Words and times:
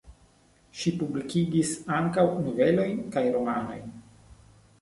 Ŝi 0.79 0.93
publikigis 1.01 1.75
ankaŭ 1.97 2.25
novelojn, 2.47 2.99
kaj 3.17 3.25
romanojn. 3.37 3.93